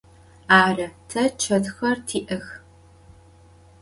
Arı, 0.61 0.87
te 1.09 1.23
çetxer 1.41 1.97
ti'ex. 2.07 2.45